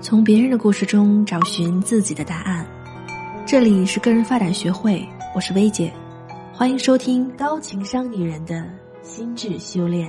[0.00, 2.64] 从别人的故事中找寻自己的答案。
[3.44, 5.04] 这里是个人发展学会，
[5.34, 5.92] 我是薇姐，
[6.52, 8.64] 欢迎收听高情商女人的
[9.02, 10.08] 心智修炼。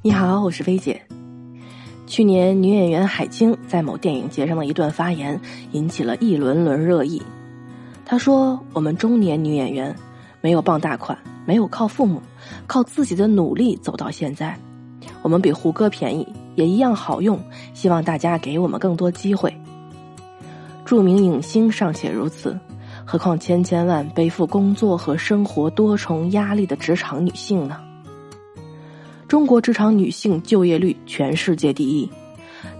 [0.00, 1.00] 你好，我是薇姐。
[2.06, 5.38] 去年女演员海清在某电影节上的一段发言
[5.72, 7.22] 引起了一轮轮热议。
[8.06, 9.94] 她说：“我们中年女演员
[10.40, 12.20] 没有傍大款。”没有靠父母，
[12.66, 14.56] 靠自己的努力走到现在，
[15.22, 17.38] 我们比胡歌便宜，也一样好用。
[17.74, 19.52] 希望大家给我们更多机会。
[20.84, 22.58] 著名影星尚且如此，
[23.04, 27.80] 何况千千万背负工作和生活多重压力的职场女性呢？
[29.26, 32.10] 中国职场女性就业率全世界第一，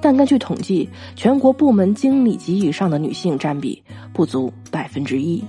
[0.02, 3.82] 但根据统计，全国部门经理级以上的女性占比
[4.12, 5.42] 不足百分之一。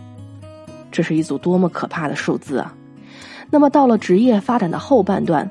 [0.90, 2.74] 这是一组多么可怕的数字啊！
[3.54, 5.48] 那么到了职业发展的后半段，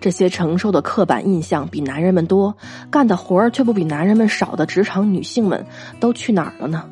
[0.00, 2.56] 这些承受的刻板印象比男人们多，
[2.92, 5.66] 干的活儿却不比男人们少的职场女性们
[5.98, 6.84] 都去哪儿了呢？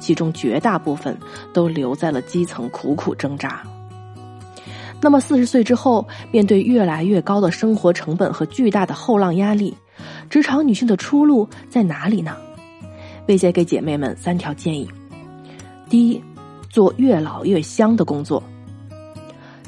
[0.00, 1.16] 其中绝大部分
[1.52, 3.62] 都留在了基层苦苦挣扎。
[5.00, 9.72] 那么四十岁之后，面对越来越高的生活成本和巨大的后浪压力，
[10.28, 12.36] 职场女性的出路在哪里呢？
[13.28, 14.90] 薇姐给姐妹们三条建议：
[15.88, 16.20] 第一，
[16.68, 18.42] 做越老越香的工作。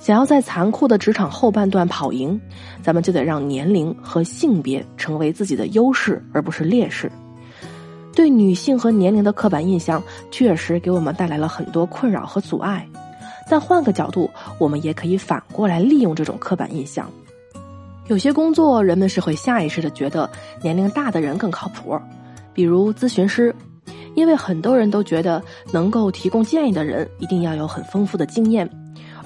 [0.00, 2.41] 想要在残酷的职场后半段跑赢，
[2.82, 7.10] 咱们就得让年龄和性别成为自己的优势，而不是劣势。
[8.14, 12.84] 对女性和年龄的刻板印象确实给我们带来了很多困扰和阻碍，
[13.48, 17.08] 但换个角度，我们也可以反过来利用这种刻板印象。
[18.06, 20.28] 有些工作，人们是会下意识的觉得
[20.62, 22.00] 年龄大的人更靠谱，
[22.55, 23.55] 比如咨询师，
[24.14, 28.68] 因为很多人都觉得能够提供建议的人一定要有很丰富的经验。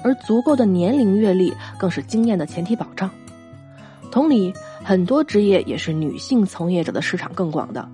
[0.03, 3.09] 而足够的年龄阅历更是经验的前提保障。
[4.11, 7.87] 同理，很多职业也是女性从业者的市场更广的，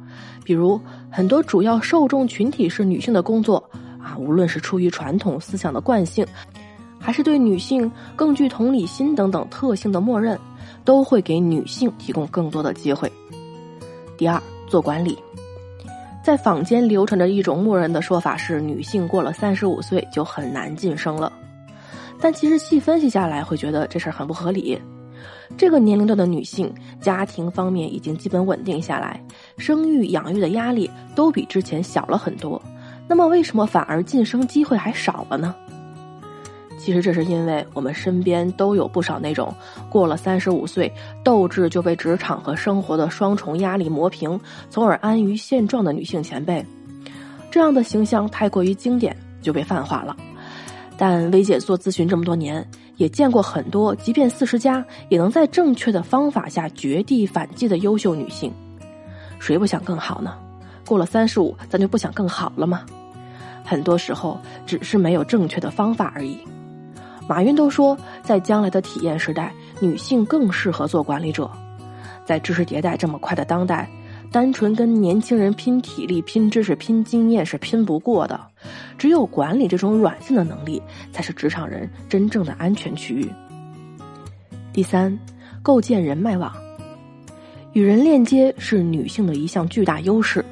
[0.44, 0.78] 比如
[1.10, 3.64] 很多主要受众群体是女性的工作
[4.04, 6.26] 啊，无论是出于传统思想的惯性，
[7.00, 10.38] 还是对女性更具同理心等等特性的默认，
[10.84, 13.10] 都会给女性提供更多的机会。
[14.18, 15.18] 第二，做管理，
[16.22, 21.32] 在坊间流传着一种默认的说法是，女性过了三十五岁就很难晋升了。
[22.20, 24.80] 但其实细分析下来，会觉得这事儿很不合理。
[25.58, 29.22] 这个年龄段的女性，家庭方面已经基本稳定下来，
[29.58, 32.62] 生育养育的压力都比之前小了很多。
[33.08, 35.56] 那么为什么反而晋升机会还少了呢？
[36.78, 39.54] 其实这是因为我们身边都有不少那种
[39.90, 40.90] 过了三十五岁，
[41.26, 46.66] 斗志就被职场和生活的双重压力磨平，从而安于现状的女性前辈。
[47.52, 50.16] 这样的形象太过于经典，就被泛化了。
[51.02, 52.68] 但薇姐做咨询这么多年，
[52.98, 58.52] 也见过很多，即便四十加，也能在正确的方法下绝地反击的优秀女性。
[59.40, 60.36] 谁不想更好呢？
[60.86, 62.86] 过了三十五，咱就不想更好了吗？
[63.64, 66.38] 很多时候只是没有正确的方法而已。
[67.30, 71.50] 马云都说，在将来的体验时代，女性更适合做管理者。
[72.26, 73.90] 在知识迭代这么快的当代。
[74.32, 78.40] 单纯跟年轻人拼体力、拼知识、拼经验是拼不过的，
[78.98, 80.82] 只有管理这种软性的能力，
[81.12, 83.28] 才是职场人真正的安全区域。
[84.74, 85.18] 第三，
[85.62, 86.54] 构建人脉网，
[87.74, 90.44] 与人链接是女性的一项巨大优势。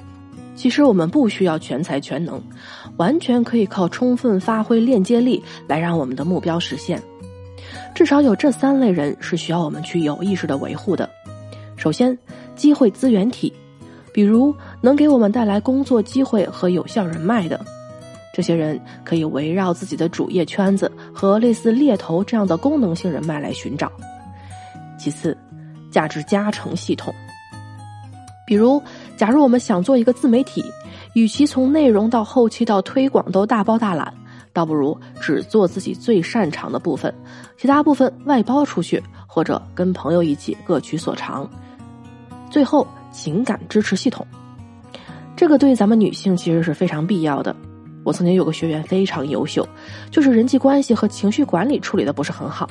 [0.55, 2.41] 其实我们不需要全才全能，
[2.97, 7.01] 完全可以靠充分发挥链接力来让我们的目标实现。
[7.93, 11.09] 至少有这三类人是需要我们去有意识的维护的。
[11.75, 12.17] 首先，
[12.55, 13.53] 机会资源体。
[14.13, 17.63] 比如能给我们带来工作机会和有效人脉的，
[18.33, 23.91] 这些人可以围绕自己的主业圈子和类似猎头这样的功能性人脉来寻找。
[24.97, 25.37] 其次，
[25.91, 27.13] 价值加成系统。
[28.45, 28.81] 比如，
[29.15, 30.63] 假如我们想做一个自媒体，
[31.13, 34.13] 与其从内容到后期到推广都大包大揽，
[34.53, 37.13] 倒不如只做自己最擅长的部分，
[37.57, 41.49] 其他部分外包出去，或者跟朋友一起各取所长。
[42.49, 42.87] 最后。
[43.09, 44.27] 情感支持系统，
[45.35, 47.55] 这个对咱们女性其实是非常必要的。
[48.07, 49.67] 我曾经有个学员非常优秀，
[50.09, 52.65] 就是人际关系和情绪管理处理的不是很好，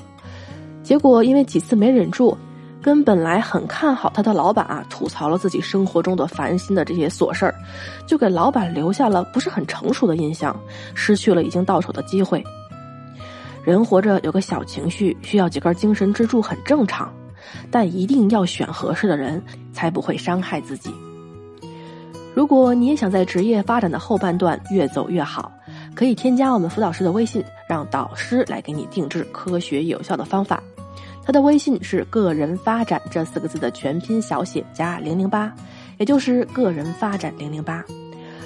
[0.83, 2.35] 结果因为几次没忍住，
[2.81, 7.55] 跟本来很看好他的老板啊吐槽了自己生活中的烦心的这些琐事儿，
[8.06, 10.59] 就给老板留下了不是很成熟的印象，
[10.94, 12.43] 失去了已经到手的机会。
[13.62, 17.12] 人活着有个小情绪，需要几根精神支柱很正常。
[17.71, 20.91] 但一定要选合适的人，才不会伤害自己。
[22.37, 25.50] 如果你也想在职业发展的后半段越走越好，
[25.94, 30.62] 可以添加我们辅导师的微信，让导师来给你定制科学有效的方法。
[31.25, 35.50] 他的微信是“个人发展”这四个字的全拼小写加零零八，
[35.97, 37.83] 也就是“个人发展零零八”，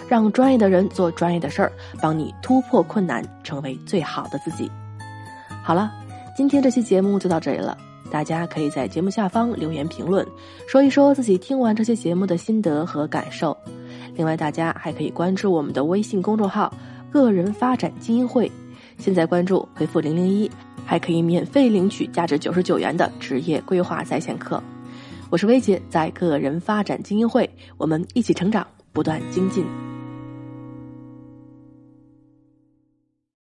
[0.08, 4.70] 让专业的人做专业的事儿，帮你突破困难，成为最好的自己。
[5.64, 5.90] 好了，
[6.36, 7.76] 今天这期节目就到这里了，
[8.08, 10.24] 大家可以在节目下方留言评论，
[10.68, 13.56] 说一说自己听完这期节目的心得和感受。
[14.14, 16.72] 另外，大家还可以关注我们的微信公众号
[17.10, 18.50] “个人发展精英会”，
[18.98, 20.50] 现在关注回复零零一。
[20.86, 24.60] 还可以免费领取价值九十九元的职业规划在线课。
[25.28, 29.64] 我是薇姐，在个人发展精英会，我们一起成长，不断精进。